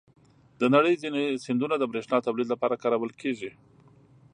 د 0.59 0.61
نړۍ 0.75 0.93
ځینې 1.03 1.23
سیندونه 1.45 1.75
د 1.79 1.83
بریښنا 1.91 2.17
تولید 2.27 2.47
لپاره 2.53 2.79
کارول 2.83 3.11
کېږي. 3.21 3.51